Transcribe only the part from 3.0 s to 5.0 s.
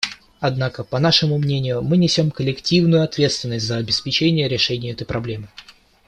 ответственность за обеспечение решения